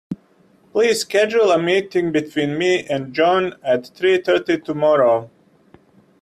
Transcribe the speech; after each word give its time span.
Please 0.71 1.01
schedule 1.01 1.51
a 1.51 1.61
meeting 1.61 2.11
between 2.11 2.57
me 2.57 2.87
and 2.87 3.13
John 3.13 3.53
at 3.63 3.85
three 3.85 4.17
thirty 4.19 4.57
tomorrow. 4.57 5.29